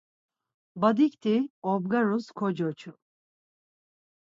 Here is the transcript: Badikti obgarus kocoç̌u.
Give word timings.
Badikti 0.81 1.35
obgarus 1.71 2.25
kocoç̌u. 2.37 2.91